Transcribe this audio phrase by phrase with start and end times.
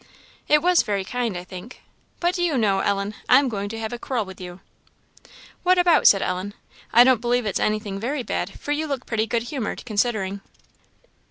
[0.47, 1.83] "It was very kind, I think.
[2.19, 4.59] But do you know, Ellen, I am going to have a quarrel with you?"
[5.61, 6.55] "What about?" said Ellen.
[6.91, 10.41] "I don't believe it's anything very bad, for you look pretty good humoured, considering."